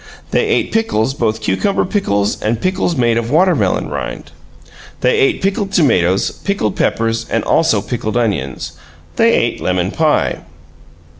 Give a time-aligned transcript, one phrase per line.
[0.31, 4.31] They ate pickles, both cucumber pickles and pickles made of watermelon rind;
[5.01, 8.71] they ate pickled tomatoes, pickled peppers, also pickled onions.
[9.17, 10.39] They ate lemon pie.